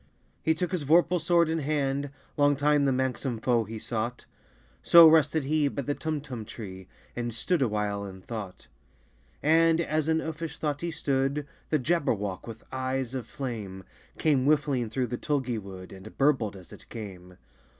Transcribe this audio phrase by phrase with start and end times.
[0.41, 4.25] He took his vorpal sword in hand: Long time the manxome foe he sought
[4.81, 8.67] So rested he by the Tumtum tree, And stood awhile in thought.
[9.43, 13.83] And, as in uffish thought he stood, The Jabberwock, with eyes of flame,
[14.17, 17.37] Came whiffling through the tulgey wood, And burbled as it came!